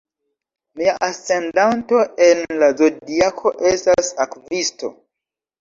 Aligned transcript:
Mia 0.79 0.95
ascendanto 1.07 2.01
en 2.29 2.41
la 2.63 2.71
zodiako 2.81 3.55
estas 3.75 4.11
Akvisto. 4.27 4.95